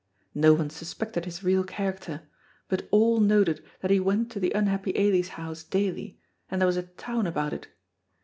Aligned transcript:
No 0.33 0.55
one 0.55 0.71
suspected 0.71 1.25
his 1.25 1.43
real 1.43 1.63
character, 1.63 2.23
but 2.67 2.87
all 2.89 3.19
noted 3.19 3.63
that 3.81 3.91
he 3.91 3.99
went 3.99 4.31
to 4.31 4.39
the 4.39 4.51
unhappy 4.51 4.97
Ailie's 4.97 5.29
house 5.37 5.61
daily, 5.63 6.19
and 6.49 6.59
there 6.59 6.65
was 6.65 6.75
a 6.77 6.81
town 6.97 7.27
about 7.27 7.53
it. 7.53 7.67